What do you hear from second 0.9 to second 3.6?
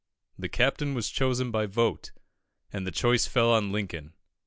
was chosen by vote, and the choice fell